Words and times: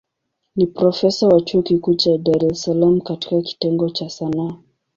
Ni 0.55 0.67
profesa 0.67 1.27
wa 1.27 1.41
chuo 1.41 1.61
kikuu 1.61 1.93
cha 1.95 2.17
Dar 2.17 2.45
es 2.45 2.61
Salaam 2.63 3.01
katika 3.01 3.41
kitengo 3.41 3.89
cha 3.89 4.09
Sanaa. 4.09 4.55